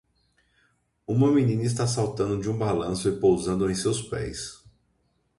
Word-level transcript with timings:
Uma 1.05 1.31
menina 1.31 1.61
está 1.61 1.85
saltando 1.85 2.41
de 2.41 2.49
um 2.49 2.57
balanço 2.57 3.07
e 3.07 3.19
pousando 3.19 3.69
em 3.69 3.75
seus 3.75 4.01
pés 4.01 4.63